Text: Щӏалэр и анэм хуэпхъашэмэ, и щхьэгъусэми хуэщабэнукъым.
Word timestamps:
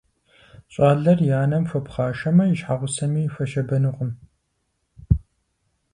Щӏалэр 0.73 1.19
и 1.29 1.31
анэм 1.41 1.63
хуэпхъашэмэ, 1.69 2.43
и 2.47 2.55
щхьэгъусэми 2.59 3.31
хуэщабэнукъым. 3.33 4.11